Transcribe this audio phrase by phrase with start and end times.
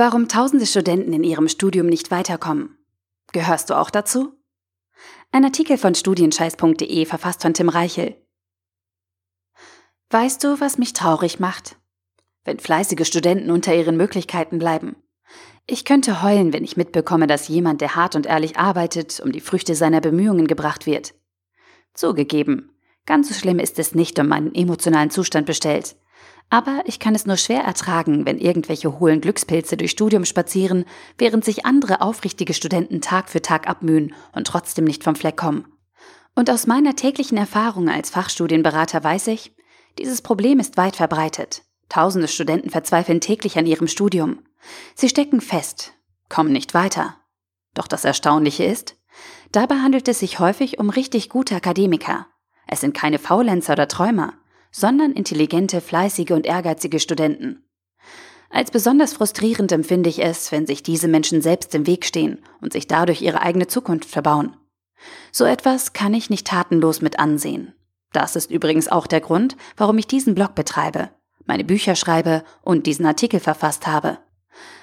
[0.00, 2.78] Warum tausende Studenten in ihrem Studium nicht weiterkommen.
[3.34, 4.32] Gehörst du auch dazu?
[5.30, 8.16] Ein Artikel von studienscheiß.de verfasst von Tim Reichel.
[10.08, 11.76] Weißt du, was mich traurig macht?
[12.44, 14.96] Wenn fleißige Studenten unter ihren Möglichkeiten bleiben.
[15.66, 19.40] Ich könnte heulen, wenn ich mitbekomme, dass jemand, der hart und ehrlich arbeitet, um die
[19.40, 21.12] Früchte seiner Bemühungen gebracht wird.
[21.92, 22.72] Zugegeben,
[23.04, 25.94] ganz so schlimm ist es nicht um meinen emotionalen Zustand bestellt.
[26.52, 30.84] Aber ich kann es nur schwer ertragen, wenn irgendwelche hohlen Glückspilze durch Studium spazieren,
[31.16, 35.64] während sich andere aufrichtige Studenten Tag für Tag abmühen und trotzdem nicht vom Fleck kommen.
[36.34, 39.54] Und aus meiner täglichen Erfahrung als Fachstudienberater weiß ich,
[39.98, 41.62] dieses Problem ist weit verbreitet.
[41.88, 44.40] Tausende Studenten verzweifeln täglich an ihrem Studium.
[44.94, 45.92] Sie stecken fest,
[46.28, 47.16] kommen nicht weiter.
[47.74, 48.96] Doch das Erstaunliche ist,
[49.52, 52.26] dabei handelt es sich häufig um richtig gute Akademiker.
[52.66, 54.34] Es sind keine Faulenzer oder Träumer
[54.70, 57.64] sondern intelligente, fleißige und ehrgeizige Studenten.
[58.50, 62.72] Als besonders frustrierend empfinde ich es, wenn sich diese Menschen selbst im Weg stehen und
[62.72, 64.56] sich dadurch ihre eigene Zukunft verbauen.
[65.32, 67.74] So etwas kann ich nicht tatenlos mit ansehen.
[68.12, 71.10] Das ist übrigens auch der Grund, warum ich diesen Blog betreibe,
[71.46, 74.18] meine Bücher schreibe und diesen Artikel verfasst habe.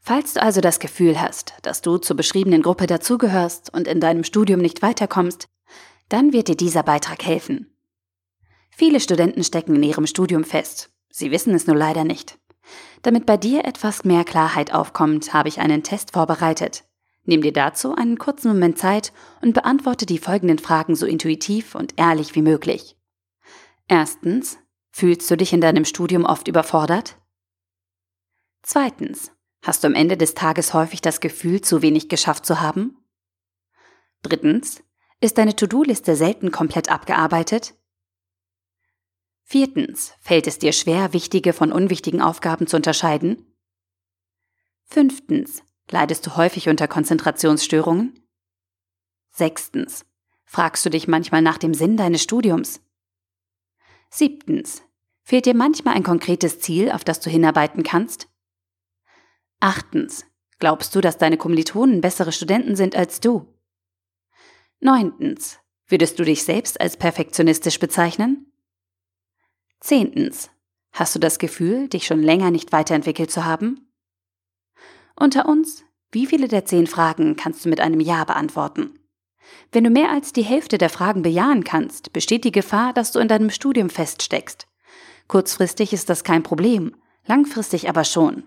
[0.00, 4.24] Falls du also das Gefühl hast, dass du zur beschriebenen Gruppe dazugehörst und in deinem
[4.24, 5.48] Studium nicht weiterkommst,
[6.08, 7.69] dann wird dir dieser Beitrag helfen.
[8.80, 10.90] Viele Studenten stecken in ihrem Studium fest.
[11.10, 12.38] Sie wissen es nur leider nicht.
[13.02, 16.84] Damit bei dir etwas mehr Klarheit aufkommt, habe ich einen Test vorbereitet.
[17.24, 21.92] Nimm dir dazu einen kurzen Moment Zeit und beantworte die folgenden Fragen so intuitiv und
[21.98, 22.96] ehrlich wie möglich.
[23.86, 24.56] Erstens,
[24.90, 27.18] fühlst du dich in deinem Studium oft überfordert?
[28.62, 32.96] Zweitens, hast du am Ende des Tages häufig das Gefühl, zu wenig geschafft zu haben?
[34.22, 34.82] Drittens,
[35.20, 37.74] ist deine To-Do-Liste selten komplett abgearbeitet?
[39.50, 40.14] Viertens.
[40.20, 43.52] Fällt es dir schwer, wichtige von unwichtigen Aufgaben zu unterscheiden?
[44.84, 45.64] Fünftens.
[45.90, 48.28] Leidest du häufig unter Konzentrationsstörungen?
[49.32, 50.06] Sechstens.
[50.44, 52.80] Fragst du dich manchmal nach dem Sinn deines Studiums?
[54.08, 54.84] Siebtens.
[55.24, 58.28] Fehlt dir manchmal ein konkretes Ziel, auf das du hinarbeiten kannst?
[59.58, 60.26] Achtens.
[60.60, 63.52] Glaubst du, dass deine Kommilitonen bessere Studenten sind als du?
[64.78, 65.58] Neuntens.
[65.88, 68.49] Würdest du dich selbst als perfektionistisch bezeichnen?
[69.80, 70.50] Zehntens.
[70.92, 73.90] Hast du das Gefühl, dich schon länger nicht weiterentwickelt zu haben?
[75.16, 78.98] Unter uns, wie viele der zehn Fragen kannst du mit einem Ja beantworten?
[79.72, 83.20] Wenn du mehr als die Hälfte der Fragen bejahen kannst, besteht die Gefahr, dass du
[83.20, 84.66] in deinem Studium feststeckst.
[85.28, 86.94] Kurzfristig ist das kein Problem,
[87.26, 88.44] langfristig aber schon.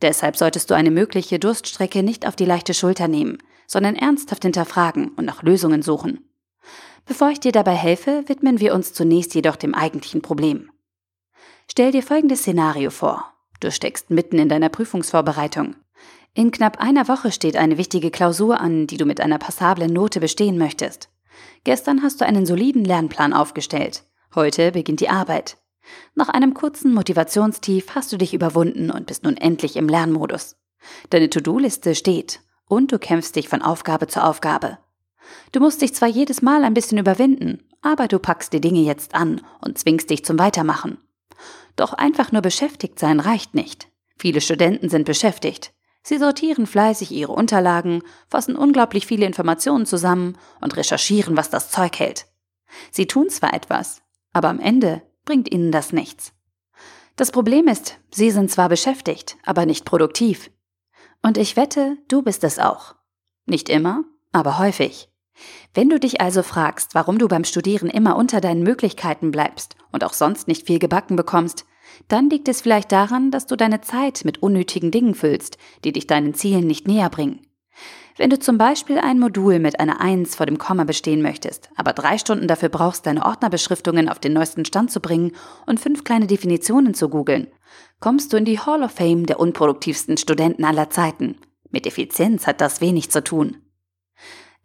[0.00, 5.08] Deshalb solltest du eine mögliche Durststrecke nicht auf die leichte Schulter nehmen, sondern ernsthaft hinterfragen
[5.10, 6.24] und nach Lösungen suchen.
[7.06, 10.70] Bevor ich dir dabei helfe, widmen wir uns zunächst jedoch dem eigentlichen Problem.
[11.70, 13.32] Stell dir folgendes Szenario vor.
[13.60, 15.76] Du steckst mitten in deiner Prüfungsvorbereitung.
[16.34, 20.20] In knapp einer Woche steht eine wichtige Klausur an, die du mit einer passablen Note
[20.20, 21.10] bestehen möchtest.
[21.64, 24.04] Gestern hast du einen soliden Lernplan aufgestellt.
[24.34, 25.58] Heute beginnt die Arbeit.
[26.14, 30.56] Nach einem kurzen Motivationstief hast du dich überwunden und bist nun endlich im Lernmodus.
[31.10, 34.78] Deine To-Do-Liste steht und du kämpfst dich von Aufgabe zu Aufgabe.
[35.52, 39.14] Du musst dich zwar jedes Mal ein bisschen überwinden, aber du packst die Dinge jetzt
[39.14, 40.98] an und zwingst dich zum Weitermachen.
[41.76, 43.88] Doch einfach nur beschäftigt sein reicht nicht.
[44.18, 45.72] Viele Studenten sind beschäftigt.
[46.02, 51.98] Sie sortieren fleißig ihre Unterlagen, fassen unglaublich viele Informationen zusammen und recherchieren, was das Zeug
[51.98, 52.26] hält.
[52.90, 54.02] Sie tun zwar etwas,
[54.32, 56.32] aber am Ende bringt ihnen das nichts.
[57.16, 60.50] Das Problem ist, sie sind zwar beschäftigt, aber nicht produktiv.
[61.22, 62.94] Und ich wette, du bist es auch.
[63.44, 65.09] Nicht immer, aber häufig.
[65.74, 70.04] Wenn du dich also fragst, warum du beim Studieren immer unter deinen Möglichkeiten bleibst und
[70.04, 71.64] auch sonst nicht viel gebacken bekommst,
[72.08, 76.06] dann liegt es vielleicht daran, dass du deine Zeit mit unnötigen Dingen füllst, die dich
[76.06, 77.40] deinen Zielen nicht näher bringen.
[78.16, 81.92] Wenn du zum Beispiel ein Modul mit einer Eins vor dem Komma bestehen möchtest, aber
[81.92, 85.32] drei Stunden dafür brauchst, deine Ordnerbeschriftungen auf den neuesten Stand zu bringen
[85.66, 87.46] und fünf kleine Definitionen zu googeln,
[87.98, 91.36] kommst du in die Hall of Fame der unproduktivsten Studenten aller Zeiten.
[91.70, 93.56] Mit Effizienz hat das wenig zu tun.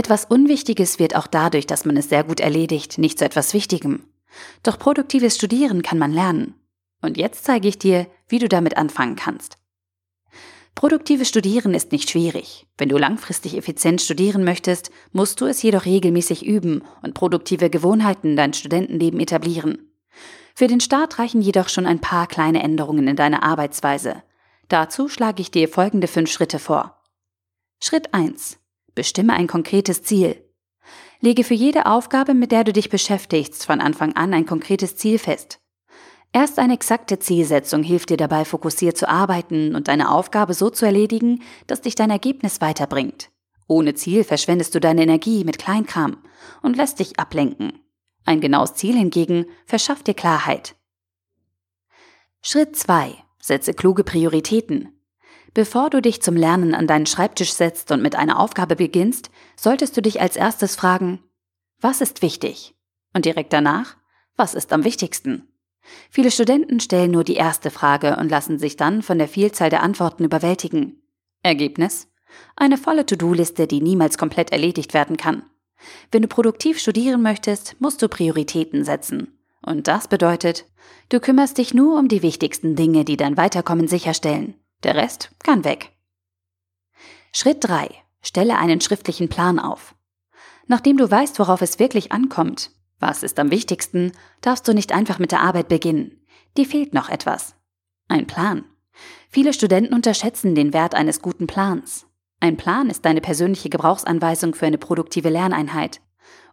[0.00, 4.06] Etwas Unwichtiges wird auch dadurch, dass man es sehr gut erledigt, nicht zu etwas Wichtigem.
[4.62, 6.54] Doch produktives Studieren kann man lernen.
[7.02, 9.58] Und jetzt zeige ich dir, wie du damit anfangen kannst.
[10.74, 12.66] Produktives Studieren ist nicht schwierig.
[12.78, 18.28] Wenn du langfristig effizient studieren möchtest, musst du es jedoch regelmäßig üben und produktive Gewohnheiten
[18.28, 19.92] in dein Studentenleben etablieren.
[20.54, 24.22] Für den Start reichen jedoch schon ein paar kleine Änderungen in deiner Arbeitsweise.
[24.68, 27.02] Dazu schlage ich dir folgende fünf Schritte vor.
[27.82, 28.56] Schritt 1.
[28.94, 30.44] Bestimme ein konkretes Ziel.
[31.20, 35.18] Lege für jede Aufgabe, mit der du dich beschäftigst, von Anfang an ein konkretes Ziel
[35.18, 35.60] fest.
[36.32, 40.86] Erst eine exakte Zielsetzung hilft dir dabei, fokussiert zu arbeiten und deine Aufgabe so zu
[40.86, 43.30] erledigen, dass dich dein Ergebnis weiterbringt.
[43.66, 46.18] Ohne Ziel verschwendest du deine Energie mit Kleinkram
[46.62, 47.80] und lässt dich ablenken.
[48.24, 50.76] Ein genaues Ziel hingegen verschafft dir Klarheit.
[52.42, 53.14] Schritt 2.
[53.40, 54.99] Setze kluge Prioritäten.
[55.52, 59.96] Bevor du dich zum Lernen an deinen Schreibtisch setzt und mit einer Aufgabe beginnst, solltest
[59.96, 61.22] du dich als erstes fragen,
[61.80, 62.74] was ist wichtig?
[63.14, 63.96] Und direkt danach,
[64.36, 65.48] was ist am wichtigsten?
[66.10, 69.82] Viele Studenten stellen nur die erste Frage und lassen sich dann von der Vielzahl der
[69.82, 71.02] Antworten überwältigen.
[71.42, 72.08] Ergebnis?
[72.54, 75.42] Eine volle To-Do-Liste, die niemals komplett erledigt werden kann.
[76.12, 79.38] Wenn du produktiv studieren möchtest, musst du Prioritäten setzen.
[79.62, 80.66] Und das bedeutet,
[81.08, 84.54] du kümmerst dich nur um die wichtigsten Dinge, die dein Weiterkommen sicherstellen.
[84.82, 85.92] Der Rest kann weg.
[87.32, 87.90] Schritt 3.
[88.22, 89.94] Stelle einen schriftlichen Plan auf.
[90.66, 95.18] Nachdem du weißt, worauf es wirklich ankommt, was ist am wichtigsten, darfst du nicht einfach
[95.18, 96.20] mit der Arbeit beginnen.
[96.56, 97.54] Dir fehlt noch etwas.
[98.08, 98.64] Ein Plan.
[99.28, 102.06] Viele Studenten unterschätzen den Wert eines guten Plans.
[102.40, 106.00] Ein Plan ist deine persönliche Gebrauchsanweisung für eine produktive Lerneinheit.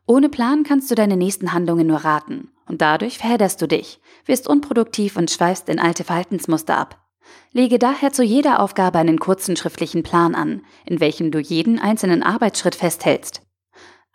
[0.06, 4.48] Ohne Plan kannst du deine nächsten Handlungen nur raten und dadurch verhedderst du dich, wirst
[4.48, 7.07] unproduktiv und schweifst in alte Verhaltensmuster ab.
[7.52, 12.24] Lege daher zu jeder Aufgabe einen kurzen schriftlichen Plan an, in welchem du jeden einzelnen
[12.24, 13.42] Arbeitsschritt festhältst.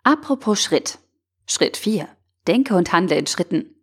[0.03, 0.99] Apropos Schritt.
[1.45, 2.07] Schritt 4.
[2.47, 3.75] Denke und handle in Schritten.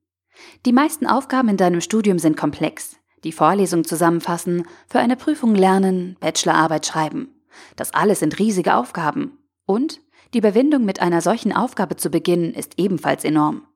[0.66, 2.96] Die meisten Aufgaben in deinem Studium sind komplex.
[3.24, 7.28] Die Vorlesung zusammenfassen, für eine Prüfung lernen, Bachelorarbeit schreiben.
[7.76, 9.38] Das alles sind riesige Aufgaben.
[9.66, 10.00] Und
[10.32, 13.66] die Überwindung mit einer solchen Aufgabe zu beginnen ist ebenfalls enorm.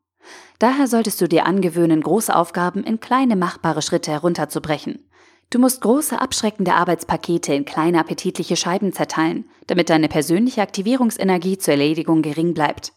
[0.58, 5.10] Daher solltest du dir angewöhnen, große Aufgaben in kleine machbare Schritte herunterzubrechen.
[5.54, 11.74] Du musst große abschreckende Arbeitspakete in kleine appetitliche Scheiben zerteilen, damit deine persönliche Aktivierungsenergie zur
[11.74, 12.92] Erledigung gering bleibt.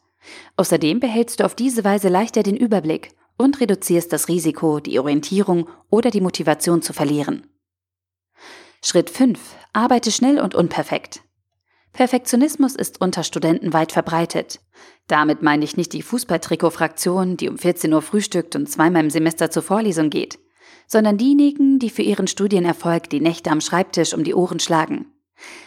[0.55, 5.69] Außerdem behältst du auf diese Weise leichter den Überblick und reduzierst das Risiko, die Orientierung
[5.91, 7.45] oder die Motivation zu verlieren.
[8.83, 9.39] Schritt 5.
[9.73, 11.21] Arbeite schnell und unperfekt.
[11.93, 14.61] Perfektionismus ist unter Studenten weit verbreitet.
[15.05, 19.51] Damit meine ich nicht die Fußballtrikot-Fraktion, die um 14 Uhr frühstückt und zweimal im Semester
[19.51, 20.39] zur Vorlesung geht
[20.87, 25.13] sondern diejenigen, die für ihren Studienerfolg die Nächte am Schreibtisch um die Ohren schlagen.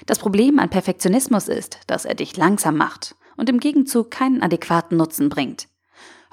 [0.07, 4.97] Das Problem an Perfektionismus ist, dass er dich langsam macht und im Gegenzug keinen adäquaten
[4.97, 5.69] Nutzen bringt.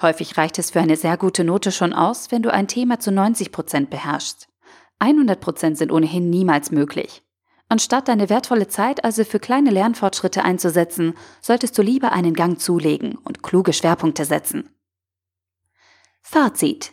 [0.00, 3.12] Häufig reicht es für eine sehr gute Note schon aus, wenn du ein Thema zu
[3.12, 4.48] 90 Prozent beherrschst.
[5.00, 7.22] 100 Prozent sind ohnehin niemals möglich.
[7.68, 13.16] Anstatt deine wertvolle Zeit also für kleine Lernfortschritte einzusetzen, solltest du lieber einen Gang zulegen
[13.16, 14.70] und kluge Schwerpunkte setzen.
[16.22, 16.92] Fazit.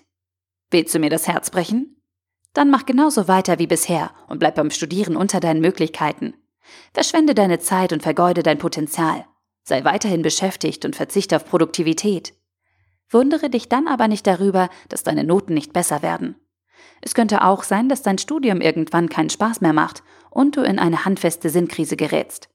[0.71, 2.01] Willst du mir das Herz brechen?
[2.53, 6.33] Dann mach genauso weiter wie bisher und bleib beim Studieren unter deinen Möglichkeiten.
[6.93, 9.25] Verschwende deine Zeit und vergeude dein Potenzial.
[9.63, 12.33] Sei weiterhin beschäftigt und verzichte auf Produktivität.
[13.09, 16.35] Wundere dich dann aber nicht darüber, dass deine Noten nicht besser werden.
[17.01, 20.79] Es könnte auch sein, dass dein Studium irgendwann keinen Spaß mehr macht und du in
[20.79, 22.49] eine handfeste Sinnkrise gerätst.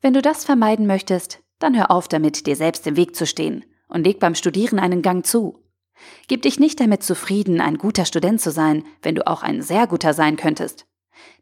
[0.00, 3.64] Wenn du das vermeiden möchtest, dann hör auf damit, dir selbst im Weg zu stehen
[3.88, 5.65] und leg beim Studieren einen Gang zu.
[6.28, 9.86] Gib dich nicht damit zufrieden, ein guter Student zu sein, wenn du auch ein sehr
[9.86, 10.86] guter sein könntest.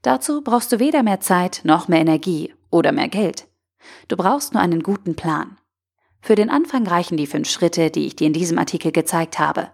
[0.02, 3.46] Dazu brauchst du weder mehr Zeit noch mehr Energie oder mehr Geld.
[4.08, 5.58] Du brauchst nur einen guten Plan.
[6.20, 9.70] Für den Anfang reichen die fünf Schritte, die ich dir in diesem Artikel gezeigt habe.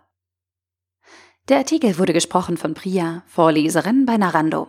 [1.49, 4.69] Der Artikel wurde gesprochen von Priya, Vorleserin bei Narando.